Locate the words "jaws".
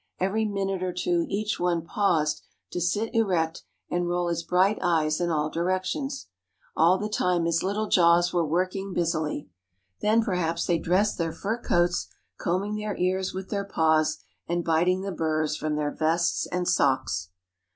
7.87-8.33